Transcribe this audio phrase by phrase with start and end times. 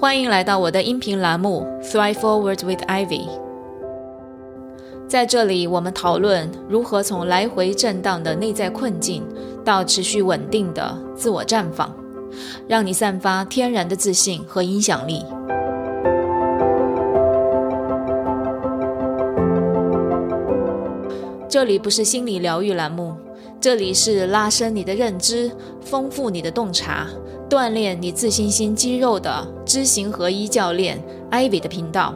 [0.00, 3.26] 欢迎来到我的音频栏目《Thrive Forward with Ivy》。
[5.08, 9.26] 在这里，我们讨论如何从来回震荡的内在困境
[9.64, 11.92] 到持续稳定的自我绽放，
[12.68, 15.24] 让你散发天然的自信和影响力。
[21.48, 23.16] 这里不是心理疗愈栏目，
[23.60, 27.08] 这里是拉伸你的认知、丰富你的洞察、
[27.48, 32.14] 锻炼你自信心肌肉的知行合一教练 Ivy 的频道。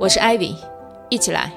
[0.00, 0.56] 我是 Ivy，
[1.08, 1.52] 一起来。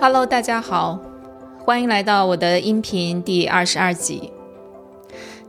[0.00, 0.98] Hello，大家好，
[1.66, 4.32] 欢迎来到我的音频第二十二集。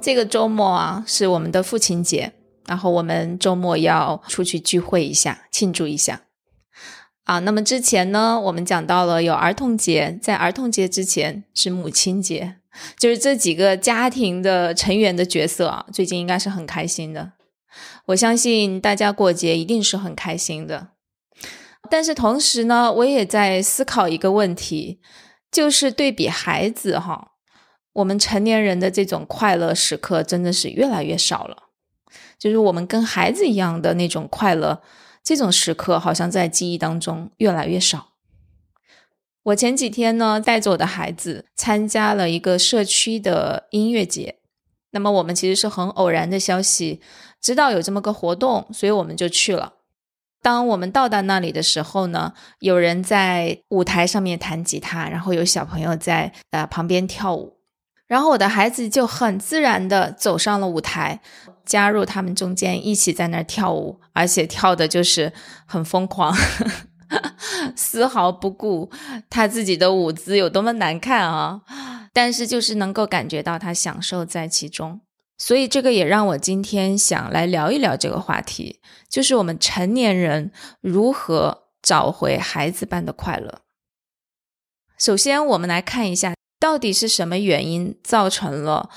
[0.05, 2.32] 这个周末啊，是我们的父亲节，
[2.68, 6.21] 然后我们周末要出去聚会一下，庆祝一下。
[7.24, 12.57] 啊，那么之前呢，我们讲到了有儿童节，在儿童节之前是母亲节。
[12.99, 17.32] 就是这几个家庭的成员的角色啊，最近应该是很开心的。
[18.05, 20.90] 我相信大家过节一定是很开心的。
[21.90, 24.99] 但是同时呢，我也在思考一个问题，
[25.51, 27.32] 就是对比孩子哈，
[27.96, 31.63] 我们成年人的这种快乐时刻真的是越来越少了。
[32.38, 34.82] 就是我们跟孩子一样的那种快乐，
[35.24, 38.10] 这种时刻好像在记忆当中越来越少。
[39.43, 44.40] 我前几天呢，带着我的孩子参加了一个社区的音乐节。
[44.91, 47.01] 那么我们其实是很偶然的消息，
[47.40, 49.73] 知道有这么个活动，所以我们就去了。
[50.41, 57.54] 当我们到达那里的时候呢，有人在舞台上面弹吉他，然后有小朋友在呃旁边跳舞，
[58.07, 61.21] 然后我的孩子就很自然的走上了舞台，
[61.65, 65.33] 加入他们中间一起在那儿跳舞，而且跳的就是
[65.66, 66.35] 很疯狂。
[67.75, 68.91] 丝毫不顾
[69.29, 71.61] 他自己的舞姿有多么难看啊！
[72.13, 75.01] 但是就是能够感觉到他享受在其中，
[75.38, 78.79] 所以这个也让我今天想来聊一聊这个话题，
[79.09, 80.51] 就是我们成年人
[80.81, 83.61] 如何找回孩子般的快乐。
[84.97, 86.34] 首先，我们来看一下，
[86.65, 88.89] 到底是什么原因造成了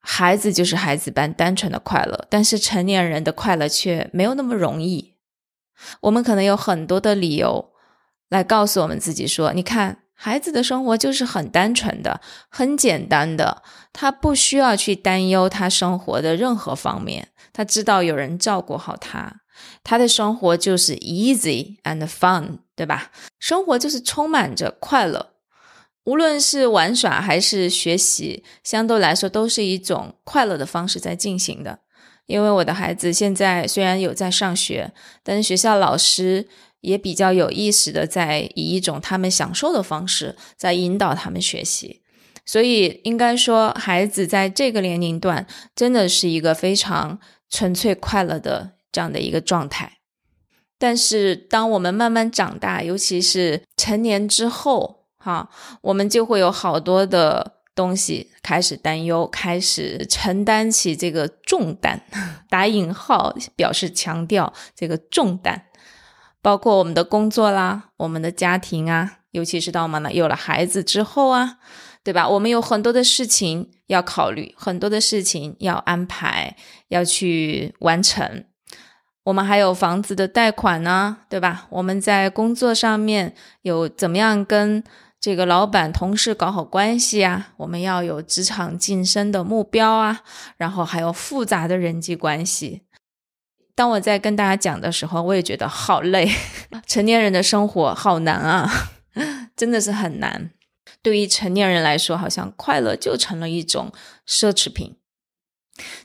[0.00, 5.14] 孩子就是孩子般单纯的快乐，但是成年人的快乐却没有那么容易。
[6.02, 7.70] 我们可能有很多的理由
[8.28, 13.62] 来告诉我们自己说：“你看，孩子的生活就是很单纯的、很简单的，
[13.94, 19.40] 他不需要去担忧他生活的任何方面，他知道有人照顾好他，
[19.82, 23.10] 他的生活就是 easy and fun，对吧？
[23.38, 25.30] 生活就是充满着快乐，
[26.06, 31.80] 无论是玩耍还是学习，相对来说都是一种快乐的方式在进行的。”
[32.26, 36.48] 因为我的孩子现在虽然有在上学，但是学校老师
[36.80, 42.02] 也比较有意识的在以一种他们享受的方式在引导他们学习，
[42.44, 45.46] 所以应该说孩子在这个年龄段
[45.76, 49.98] 真的是一个非常纯粹快乐的这样的一个状态。
[50.78, 55.50] 但是当我们慢慢长大，尤其是成年之后，哈，
[55.80, 57.54] 我们就会有好多的。
[57.76, 62.00] 东西开始担忧，开始承担起这个重担，
[62.48, 65.66] 打引号表示强调这个重担，
[66.40, 71.58] 包括我们的工作啦，我们的家庭啊，尤其是到我们呢有了孩子之后啊，
[72.02, 72.26] 对吧？
[72.26, 76.56] 我们有很多的事情要考虑，很多的事情要安排，
[76.88, 78.46] 要去完成。
[79.24, 81.66] 我们还有房子的贷款呢，对吧？
[81.68, 84.82] 我们在工作上面有怎么样跟？
[85.26, 90.22] 这个老板、同事搞好关系啊，我们要有职场晋升的目标啊，
[90.56, 92.82] 然后还有复杂的人际关系。
[93.74, 96.30] 当我在跟大家讲的时候，我也觉得好累，
[96.86, 98.70] 成年人的生活好难啊，
[99.56, 100.52] 真的是很难。
[101.02, 103.90] 对于成年人来说，好像快乐就成了一种
[104.28, 104.96] 奢侈品。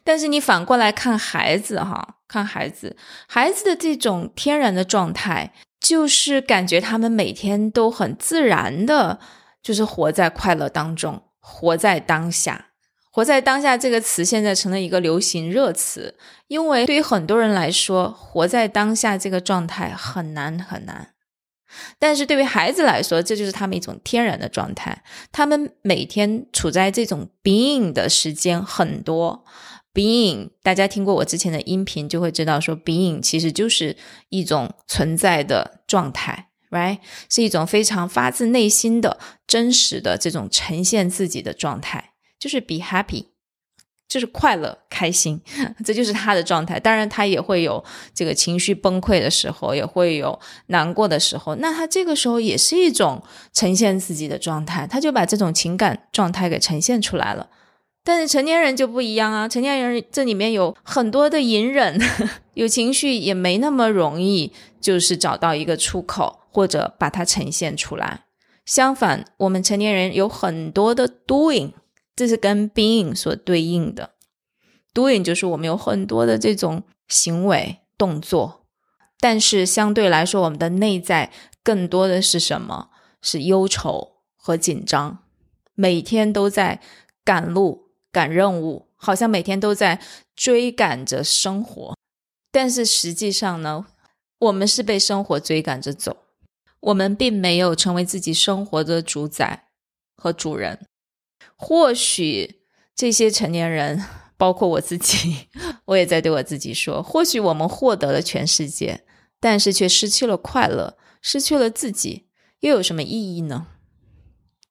[0.03, 2.97] 但是你反过来看孩子哈，看孩子，
[3.27, 5.53] 孩子的这种天然的状态。
[5.81, 9.19] 就是感觉他们每天都很自然的，
[9.63, 12.67] 就是活在快乐当中，活在当下。
[13.13, 16.15] 活在当下这个词现在成了一个流行热词，
[16.47, 21.09] 因为对于很多人来说，活在当下这个状态很难很难。
[21.99, 25.03] 但是对于孩子来说，这就是他们一种天然的状态。
[25.31, 29.43] 他们每天处在这种 being 的时间很多。
[29.93, 33.97] Being，大家听过我之前的音频就会知道，说 Being 其实就是
[34.29, 36.99] 一种存在的状态，right？
[37.29, 43.25] 是一种非常发自内心的真实的这种呈现自己的状态，就是 Be happy，
[44.07, 45.41] 就是快乐、开心，
[45.83, 46.79] 这就是他的状态。
[46.79, 47.83] 当然，他也会有
[48.13, 51.55] 这个情绪崩溃的时候，也会有难过的时候。
[51.55, 53.21] 那他这个时候也是一种
[53.51, 57.49] 呈现自己的状态，他就把这种情感状态给呈现出来了。
[58.03, 62.00] 但是成年人就不一样啊，成年人这里面有很多的隐忍，
[62.56, 68.25] 有情绪也没那么容易，就是找到一个出口或者把它呈现出来。
[68.65, 71.74] 相反，我们成年人有很多的 doing。
[72.13, 74.12] 这是跟 being 所对应的
[74.94, 78.65] ，doing 就是我们有很多的这种行为动作，
[79.19, 81.31] 但是相对来说，我们的内在
[81.63, 82.89] 更多的是什么？
[83.21, 85.19] 是忧愁和紧张，
[85.74, 86.80] 每天都在
[87.24, 90.01] 赶路、赶任务，好像每天都在
[90.35, 91.95] 追赶着生活，
[92.51, 93.87] 但是实际上呢，
[94.39, 96.17] 我们是被生活追赶着走，
[96.81, 99.69] 我们并没有成为自己生活的主宰
[100.15, 100.85] 和主人。
[101.55, 102.61] 或许
[102.95, 104.03] 这些成年人，
[104.35, 105.47] 包括我自己，
[105.85, 109.05] 我也在对我自己说：或许我们获得了全世界，
[109.39, 112.27] 但是却失去了快乐，失去了自己，
[112.59, 113.67] 又有什么意义呢？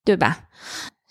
[0.05, 0.49] 对吧？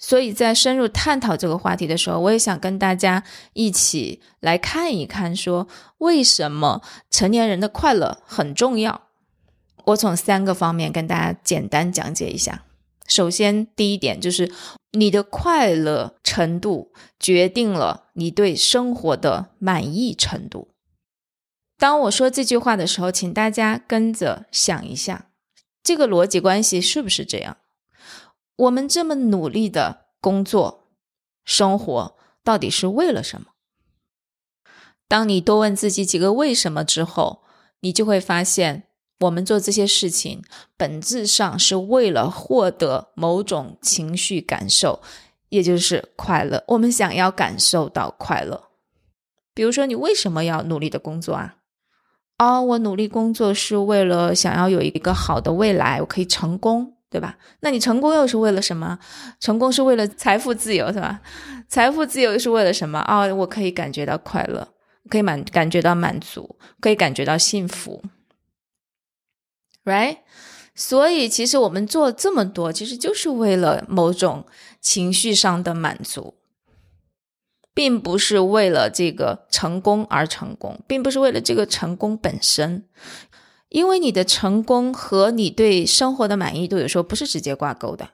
[0.10, 3.24] 所以在深入探讨这个话题的时候，我也想跟大家
[3.54, 5.68] 一起来看一看，说
[6.00, 9.04] 为什么成年人的快乐很重要。
[9.86, 12.64] 我从三个方面跟大家简单讲解一下。
[13.08, 14.52] 首先，第一点就是
[14.94, 20.70] 你的快乐程度决定了你对生活的满意程度。
[21.78, 25.28] 当我说这句话的时候，请大家跟着想一下，
[25.84, 27.58] 这个逻辑关系是不是这样？
[28.60, 30.90] 我们这么努力的工作、
[31.46, 33.48] 生活，到底是为了什么？
[35.08, 37.44] 当你多问自己几个为什么之后，
[37.80, 38.84] 你就会发现。
[39.22, 40.42] 我们做这些事情，
[40.78, 45.02] 本质上是为了获得某种情绪感受，
[45.50, 46.64] 也就是快乐。
[46.70, 48.70] 我们想要感受到快乐。
[49.54, 51.58] 比如说，你为什么要努力的工作啊？
[52.38, 57.38] 哦，我努力工作是为了想要有一个好的未来，我可以成功，对吧？
[57.62, 59.00] 那你成功又是为了什么？
[59.40, 61.22] 成功是为了财富自由，是吧？
[61.68, 63.00] 财富自由又是为了什么？
[63.08, 64.68] 哦，我可以感觉到快乐，
[65.10, 68.04] 可以满感觉到满足，可以感觉到幸福。
[69.84, 70.20] Right，
[70.76, 74.46] 所以其实我们做这么多，其实就是为了某种
[74.80, 76.36] 情绪上的满足，
[77.74, 82.88] 并不是为了这个成功而成功，并不是为了这个成功本身。
[83.70, 88.10] 因为你的成功和你对生活的满意度有时候不是直接挂钩的。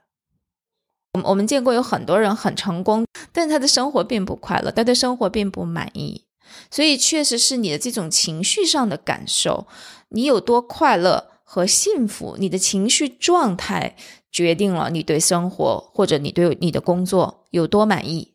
[1.14, 6.26] 我们我们见过有很多人很成功，但他的生活并不快乐，他对生活并不满意。
[6.70, 9.68] 所以确实是你的这种情绪上的感受，
[10.10, 11.32] 你有多快乐。
[11.48, 13.96] 和幸福，你的情绪状态
[14.32, 18.34] 决定了你对生活或者你对你的工作有多满意。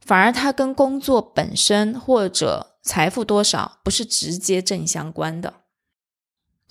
[0.00, 5.61] 反而它跟工作本身或者财富多少不是直接正相关的。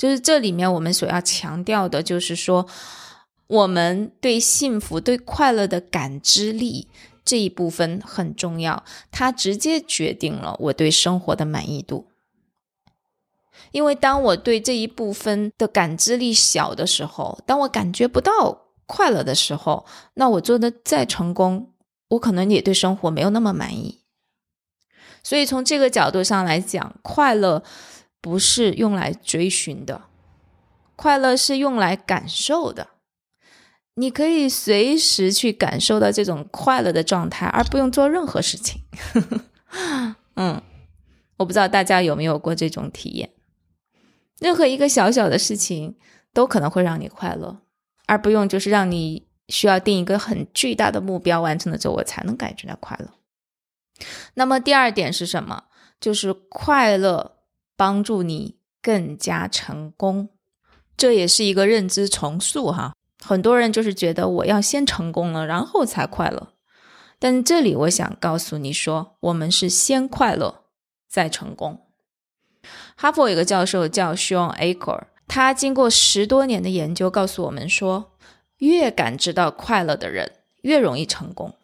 [0.02, 2.66] 就是这里面我们所要强调的，就是说
[3.46, 6.88] 我们对幸福、对快乐的感知力
[7.24, 12.08] 这一部分很重要，它直接决定了我对生活的满意度。
[13.72, 21.72] 因为当我对这一部分的感知力小的时候，当我感觉不到快乐的时候，那我做的再成功，
[22.08, 24.00] 我可能也对生活没有那么满意。
[25.22, 27.62] 所以从这个角度上来讲，快乐
[28.22, 30.04] 不是用来追寻的，
[30.96, 32.90] 快乐是用来感受的。
[33.96, 38.84] 你可以随时去感受到这种快乐的状态，而不用做任何事情。
[40.36, 40.62] 嗯，
[41.38, 43.32] 我不知道大家有没有过这种体验。
[44.40, 45.98] 任何一个小小的事情
[46.34, 47.62] 都可能会让你快乐，
[48.06, 53.10] 而不用就是让你需要定一个很巨大的目标完成了之后我才能感觉到快乐。
[54.36, 55.66] 那么第二点是什么？
[56.00, 57.38] 就是快乐
[57.76, 60.30] 帮助你更加成功，
[60.96, 62.94] 这也是一个认知重塑哈。
[63.24, 66.54] 很多人就是觉得我要先成功了，然后才快乐。
[67.20, 70.64] 但这里我想告诉你说，我们是先快乐
[71.08, 71.88] 再成功。
[72.96, 78.14] 哈佛有个教授叫 Sean Aker，他经过十多年的研究，告诉我们说，
[78.58, 81.56] 越感知到快乐的人越容易成功。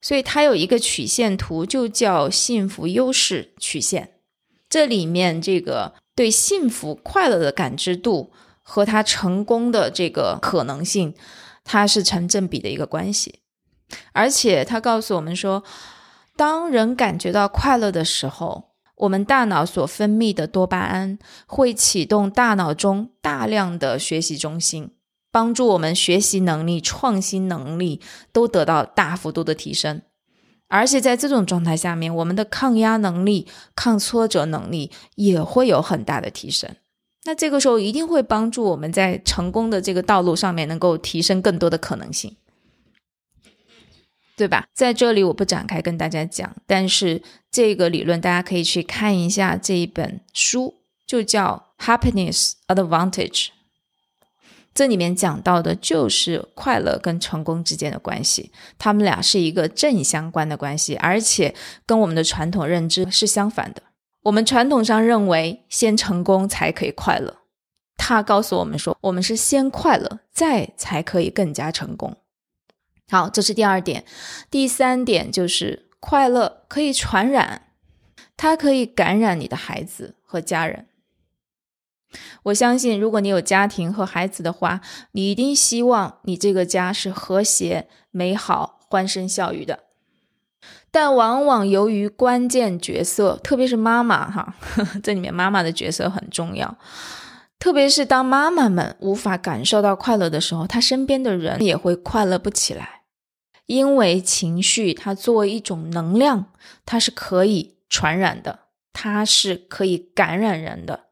[0.00, 4.19] 所以他有一个曲线图，就叫幸福优势曲线。
[4.70, 11.12] 这里面这个对幸福快乐的感知度和他成功的这个可能性，
[11.64, 13.40] 它是成正比的一个关系。
[14.12, 15.64] 而且他告诉我们说，
[16.36, 24.92] 当人感觉到快乐的时候，我们大脑所分泌的多巴胺会启动大脑中大量的学习中心，
[25.32, 28.00] 帮助我们学习能力、创新能力
[28.30, 30.02] 都得到大幅度的提升。
[30.70, 36.70] 而且在这种状态下面，我们的抗压能力、抗挫折能力也会有很大的提升。
[37.24, 42.36] 那这个时候一定会帮助我们在成功的这个道路上面能够提升更多的可能性，
[44.36, 44.66] 对吧？
[44.72, 53.48] 在这里我不展开跟大家讲，但是这个理论大家可以去看一下这一本书，就叫《Happiness Advantage》。
[54.80, 63.82] 这里面讲到的就是快乐跟成功之间的关系，他们俩是一个正相关的关系，而且跟我们的传统认知是相反的。
[64.22, 67.40] 我们传统上认为先成功才可以快乐，
[67.98, 72.16] 他告诉我们说，我们是先快乐再才可以更加成功。
[73.10, 74.06] 好，这是第二点。
[74.50, 77.66] 第三点就是快乐可以传染，
[78.34, 80.86] 它可以感染你的孩子和家人。
[82.44, 84.80] 我相信，如果你有家庭和孩子的话，
[85.12, 89.80] 你一定希望你这个家是和谐、美好、欢声笑语的。
[90.90, 94.54] 但往往由于关键角色，特别是妈妈哈，
[95.02, 96.76] 这里面妈妈的角色很重要。
[97.60, 103.02] 特别是当妈妈们无法感受到快乐的时候，她身边的人也会快乐不起来。
[103.66, 106.46] 因为情绪它作为一种能量，
[106.84, 108.60] 它是可以传染的，
[108.92, 111.09] 它是可以感染人的。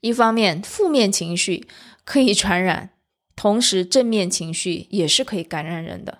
[0.00, 1.66] 一方面，负面情绪
[2.04, 2.90] 可以传染，
[3.36, 6.18] 同时正面情绪也是可以感染人的。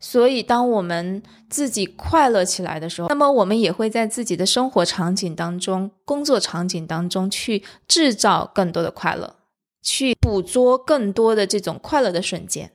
[0.00, 9.36] 所以，当我们自己快乐起来的时候，那么我们也会在自己的生活场景当中、工作场景当中去制造更多的快乐，
[9.80, 12.72] 去捕捉更多的这种快乐的瞬间。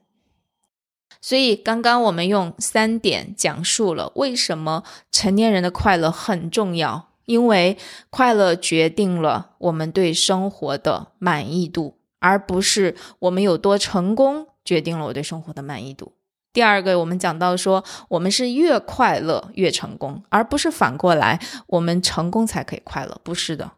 [1.22, 7.09] 所以，刚刚我们用三点讲述了为什么成年人的快乐很重要。
[7.30, 7.78] 因为
[8.10, 16.14] 快乐决定了我们对生活的满意度，而不是我们有多成功决定了我对生活的满意度。
[16.52, 23.74] 第二个，我们讲到说，我们是越快乐越成功，而不是反过来，我们成功才可以快乐，不是的。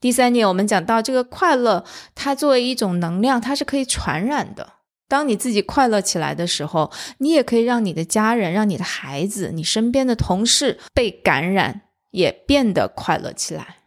[0.00, 4.66] 第三点，我们讲到这个快乐，它作为一种能量，它是可以传染的。
[5.06, 11.82] 当你自己快乐起来的时候，你也可以让你的家人、让你的孩子、你身边的同事被感染。
[12.12, 13.78] 也变得快乐起来，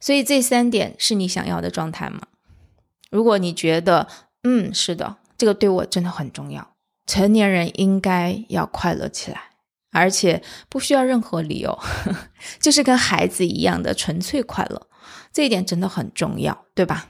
[0.00, 2.22] 所以这三点是你想要的状态吗？
[3.10, 4.08] 如果你觉得，
[4.42, 6.74] 嗯，是的，这个对我真的很重要，
[7.06, 9.50] 成年人应该要快乐起来，
[9.92, 12.16] 而且不需要任何理由，呵 呵
[12.58, 14.88] 就是跟孩子一样的纯粹快乐，
[15.32, 17.08] 这一点真的很重要，对吧？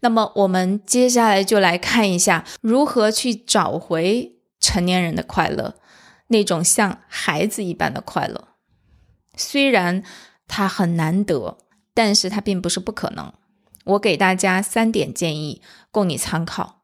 [0.00, 5.74] 那么我们接下来就来看一下如何去找回成年人的快乐，
[6.28, 8.48] 那种像孩子一般的快乐。
[9.36, 10.02] 虽然
[10.48, 11.58] 它很难得，
[11.94, 13.32] 但是它并不是不可能。
[13.84, 15.62] 我给大家三点建议
[15.92, 16.82] 供你参考。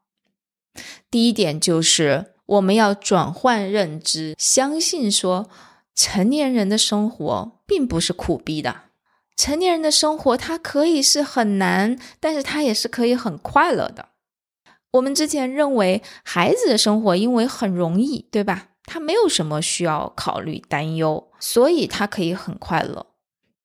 [1.11, 5.49] 第一点就是我们要转换认知，相信说
[5.93, 8.83] 成年人的生活并不是苦逼的。
[9.35, 14.09] 成年人的生活它可以是很难，但是它也是可以很快乐的。
[14.91, 18.69] 我们之前认为孩子的生活因为很容易，对吧？
[18.85, 23.07] 他没有什么需要考虑、担忧，所以他可以很快乐。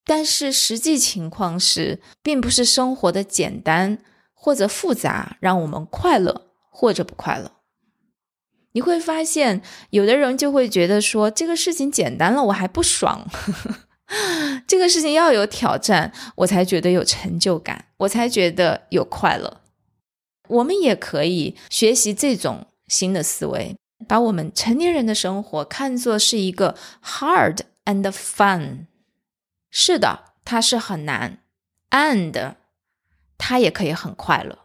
[0.04, 3.98] 但是实际情况是，并不是生活的简单
[4.34, 7.52] 或者复杂让我们快乐或者不快乐。
[8.72, 13.28] 你会发现，有的人就会觉得说，这个事情简单了，我还不爽；
[14.66, 19.60] 这个事情要有挑战，我才觉得有成就感，我才觉得有快乐。
[20.48, 23.76] 我们也可以学习这种新的思维。
[24.06, 28.86] 把我们成年人的生活看作是一个 hard and fun，
[29.70, 31.42] 是的，它是很难
[31.90, 32.54] ，and
[33.36, 34.60] 它也可以很快乐。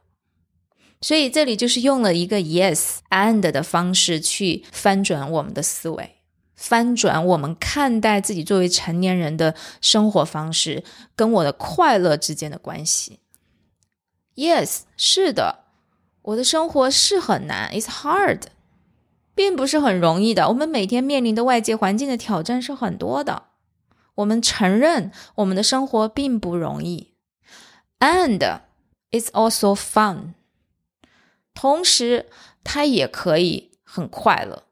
[1.02, 6.22] 所以这里就是用了一个 yes and 的方式去翻转我们的思维，
[6.56, 10.84] 翻转我们看待自己作为成年人的生活方式
[11.16, 13.20] 跟我的快乐之间的关系。
[14.36, 15.66] Yes，是的，
[16.22, 18.44] 我的生活是很难，it's hard。
[19.36, 20.50] 并不是很容易的。
[20.50, 23.44] 我们每天面临的外界环境的挑战是很多的。
[24.16, 27.14] 我们承认我们的生活并不容易
[28.00, 28.60] ，and
[29.12, 30.34] it's also fun。
[31.56, 32.28] 同时，
[32.64, 34.64] 它也可以很快乐，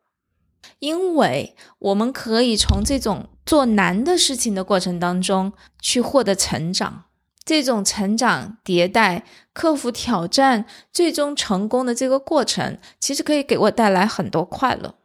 [0.80, 7.06] 因为我们可以从这种做难的事情的过程当中去获得成长。
[7.51, 14.96] 这种成长、迭代、克服挑战、最终成功的这个过程，其实可以给我带来很多快乐。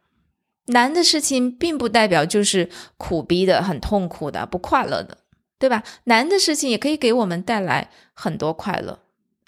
[0.67, 5.17] 难的事情并不代表就是苦逼的、很痛苦的、不快乐的，
[5.59, 5.83] 对吧？
[6.05, 8.99] 难的事情也可以给我们带来很多快乐，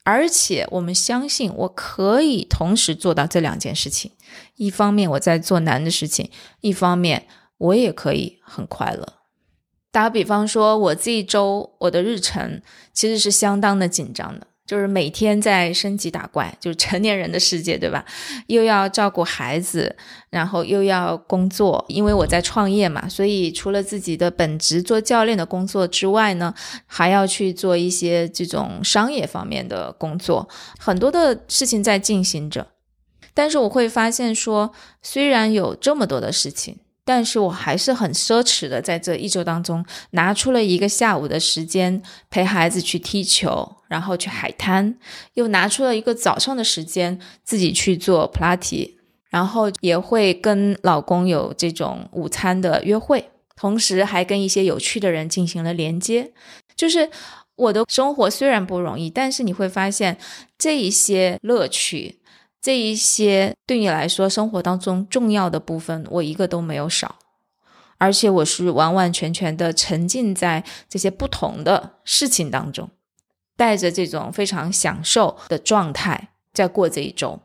[0.04, 4.12] 而且我们相信我可以同时做到这两件事情：
[4.58, 6.30] 一方面我在做难的事情，
[6.60, 7.28] 一方面
[7.60, 9.19] 我也可以很快乐。
[9.92, 12.62] 打个比方说，我这一周我的日程
[12.94, 14.48] 其实是相当的紧张的。
[14.66, 18.06] 就是每天在升级打怪，就是成年人的世界，对吧？
[18.46, 19.96] 又要照顾孩子，
[20.30, 26.54] 然后又要工作，因为我在创业嘛，所以除了自己的本职做教练的工作之外呢，
[26.86, 32.68] 还要去做一些这种商业方面的工作，很多的事情在进行着。
[33.34, 36.78] 但是我会发现说，虽然有这么多的事情。
[37.10, 44.96] 但是我还是很奢侈的，在这一周当中拿出了一个下午的时间陪孩子去踢球，然后去海滩，
[45.34, 49.00] 又拿出了一个早上的时间自己去做普拉提，
[49.32, 56.32] 然后也会跟老公有这种午餐的约会，同时还跟一些有趣的人进行了连接。
[56.76, 57.10] 就是
[57.56, 60.20] 我的生活虽然不容易，但是你会发现
[60.60, 62.19] 这一些乐趣。
[62.62, 67.16] 这一些对你来说生活当中重要的部分，我一个都没有少，
[67.98, 72.90] 而且我是完完全全的沉浸在这些不同的事情当中，
[73.56, 77.40] 带着这种非常享受的状态在过这一周，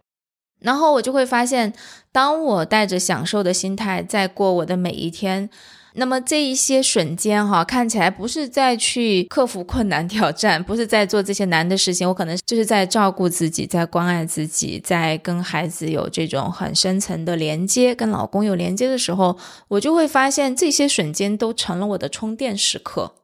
[0.60, 1.72] 然后我就会发现，
[2.10, 5.48] 当我带着享受的心态在过我的每一天。
[5.96, 23.14] 那么这一些瞬间哈，看起来不是在去克服困难挑战， 不是在做这些难的事情，我可能就是在照顾自己，在关爱自己，在跟孩子有这种很深层的连接，跟老公有连接的时候，我就会发现这些瞬间都成了我的充电时刻，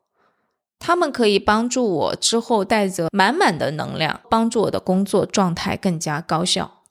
[0.79, 6.83] 他们可以帮助我之后带着满满的能量，帮助我的工作状态更加高效，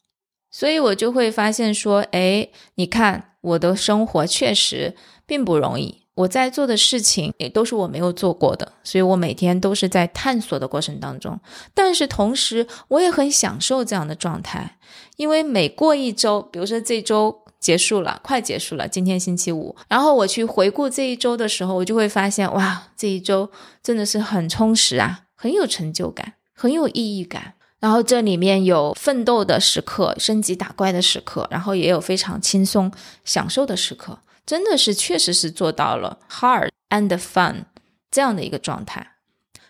[0.51, 4.95] 所以我就会发现说，哎，你看我的生活确实。
[5.29, 11.39] 并不容易，我在做的事情也都是我没有做过的，所以我每天都是在探索的过程当中。
[11.75, 14.79] 但是同时，我也很享受这样的状态，
[15.17, 23.51] 因为每过一周，比如说这周结束了，快结束了，今天星期五，然后我去回顾这一周的时候，我就会发现，哇，这一周
[23.83, 27.53] 真的是很充实啊，很有成就感，很有意义感。
[27.79, 32.91] 然后这里面有奋斗的时刻，升级打怪的时刻，然后也有非常轻松
[33.23, 34.19] 享受的时刻。
[34.49, 37.65] 真的是，确实是做到了 hard and fun
[38.09, 39.17] 这样的一个状态，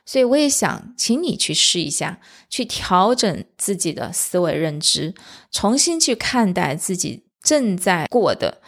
[0.05, 5.13] 所以我也想请你去试一下，去调整自己的思维认知，
[5.51, 8.61] 重新去看待自己正在过的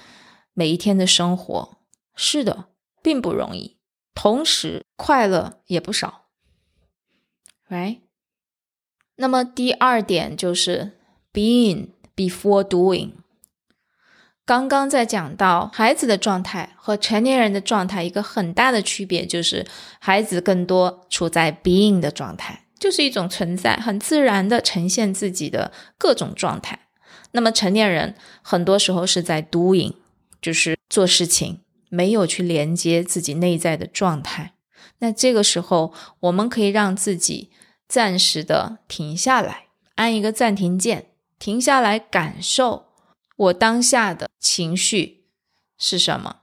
[0.54, 1.78] 每一天的生活。
[2.14, 2.66] 是的，
[3.02, 3.78] 并不容易，
[4.14, 6.26] 同时快乐也不少
[7.70, 8.02] ，right？
[9.16, 11.00] 那么第二点就是
[11.32, 13.21] being before doing。
[14.46, 19.66] 刚刚在讲到孩子的状态和成年人的状态，一个很大的区别就是
[20.00, 26.80] 孩子更多处在 being 的状态，就是一种存在，很自然的呈现自己的各种状态。
[27.32, 29.94] 那么成年人很多时候是在 doing，
[30.42, 34.54] 就是做事情，没有去连接自己内在的状态。
[35.00, 37.52] 那这个时候，我们可以让自己
[37.88, 41.06] 暂时的停下来，按一个暂停键，
[41.40, 42.91] 停下来感受。
[43.42, 45.26] 我当下的情绪
[45.78, 46.42] 是什么？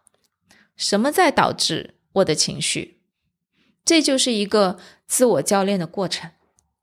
[0.77, 3.01] 什么在导致我的情绪？
[3.85, 6.33] 这就是一个自我教练的过程。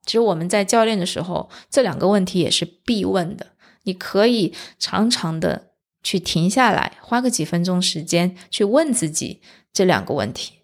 [0.06, 3.54] 其实我们在教练的时候，这两个问题也是必问的。
[3.84, 9.42] 你可以常常的去停下来，花个几分钟时间去问自己
[9.74, 10.55] 这两个问题。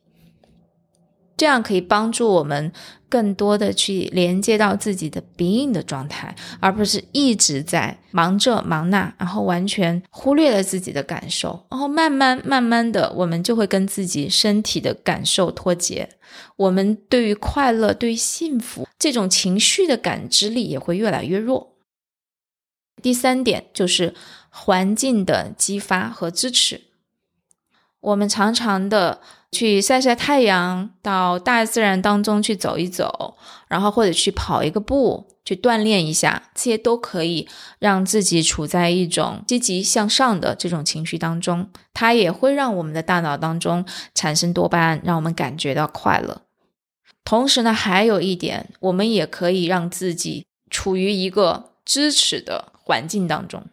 [1.41, 2.71] 这样可以帮助我们
[3.09, 16.07] 更多的去连接到自己的 being 的状态，而不是一直在忙这忙那，然后完全忽略了自己的感受，然后慢慢慢慢的，我们就会跟自己身体的感受脱节，
[16.57, 21.73] 我们对于快乐、对于幸福这种情绪的感知力也会越来越弱。
[23.01, 24.13] 第三点就是
[24.49, 26.81] 环境的激发和支持，
[27.99, 29.21] 我们常常的。
[29.51, 33.35] 去晒晒太阳，到大自然当中去走一走，
[33.67, 37.45] 然后或者去跑一个步，去锻炼一下，这些都可以
[37.77, 41.69] 让自己处在一种积极向上的这种情绪当中。
[41.93, 43.85] 它也会让我们的大脑当中
[44.15, 46.43] 产生多巴胺，让我们感觉到快乐。
[47.25, 53.65] 同时呢，还有一点，我们也可以让自己处于一个支持的环境当中，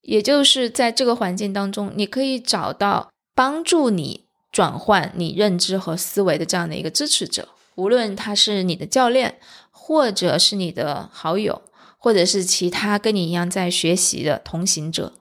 [0.00, 4.23] 也就是在这个环境当中，你可以找到帮助你。
[4.54, 9.40] 转换你认知和思维的这样的一个支持者，无论他是你的教练，
[9.72, 11.62] 或者是你的好友，
[11.98, 15.14] 或者是其他跟你一样在学习的同行者，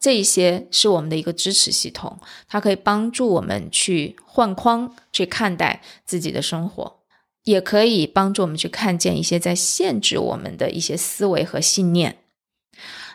[0.00, 7.00] 这一些是我们的一个支持系统，它可以帮助我们去换框去看待自己的生活，
[7.44, 12.16] 也可以帮助我们去看见一些在限制我们的一些思维和信念。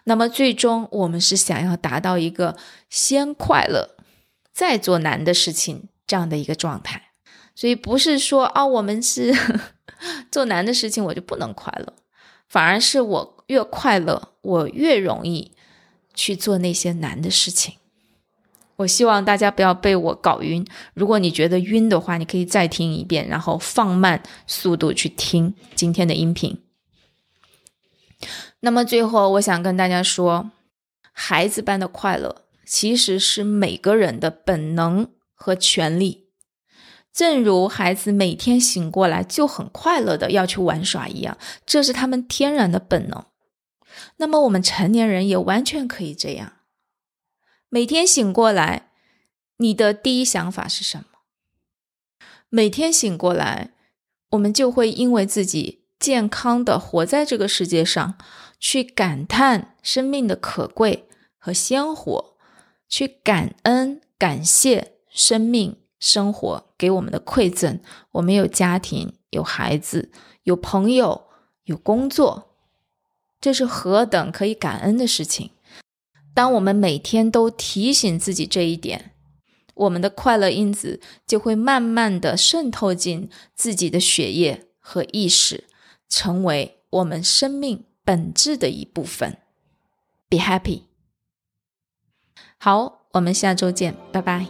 [0.04, 2.56] 那么最终我们是想要达到一个
[2.92, 3.96] 先快乐，
[4.54, 7.12] 再做难的事情这样的一个状态。
[7.56, 9.34] 所以不是说啊，我们是
[10.32, 11.94] 做难的事情我就不能快乐，
[12.48, 15.52] 反而是我越快乐，我越容易
[16.14, 17.76] 去做那些难的事情。
[18.78, 20.66] 我希望大家不要被我搞晕。
[20.96, 26.60] 如果你觉得晕的话，你可以再听一遍，然后放慢速度去听今天的音频。
[28.62, 30.50] 那么最后，我想跟大家说，
[31.12, 36.30] 孩子般的快乐其实是每个人的本能和权利。
[37.12, 43.26] 正如孩子每天醒过来就很快乐的要去玩耍一样，这是他们天然的本能。
[44.18, 46.54] 那么我们成年人也完全可以这样。
[47.70, 48.92] 每天醒过来，
[49.58, 51.06] 你的第一想法是什么？
[52.50, 53.74] 每天醒过来，
[54.32, 58.18] 我们就会因为自己健康的活在这个世界上，
[58.60, 62.33] 去感叹生命的可贵和鲜活，
[62.96, 67.80] 去感恩感谢生命生活给我们的馈赠。
[68.12, 70.12] 我们有家庭，有孩子，
[70.44, 71.24] 有朋友，
[71.64, 72.56] 有工作，
[73.42, 75.50] 这是何等可以感恩的事情！
[76.36, 79.16] 当我们每天都提醒自己这一点，
[79.74, 85.64] 我们的快乐因子就会慢慢的渗透进自己的血液和意识，
[86.08, 89.40] 成为我们生命本质的一部分。
[90.30, 90.93] Be happy。
[92.66, 94.46] 好，我们下周见，拜拜。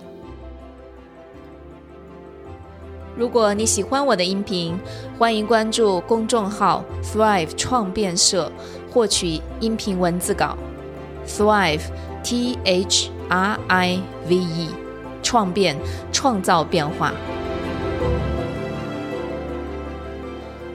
[3.17, 4.77] 如果你喜欢我的音频，
[5.17, 8.51] 欢迎关注公众号 Thrive 创变社，
[8.91, 10.55] 获取音频文字稿。
[11.25, 11.81] Thrive,
[12.23, 13.99] T H R I
[14.29, 14.69] V E，
[15.23, 15.75] 创变，
[16.11, 17.13] 创造变化。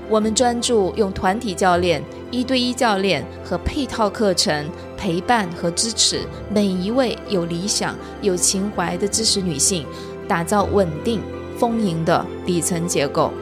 [0.09, 6.21] 我们专注用团体教练、一对一教练和配套课程陪伴和支持
[6.53, 9.87] 每一位有理想、有情怀的知识女性，
[10.27, 11.23] 打造稳定、
[11.57, 13.33] 丰盈的底层结构。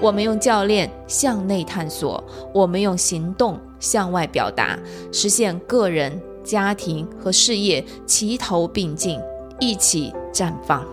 [0.00, 2.22] 我们用教练向内探索，
[2.52, 4.78] 我们用行动向外表达，
[5.12, 9.20] 实现个人、家庭和事业齐头并进，
[9.60, 10.84] 一起绽放。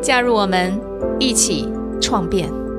[0.00, 0.80] 加入我们，
[1.18, 1.68] 一起
[2.00, 2.69] 创变。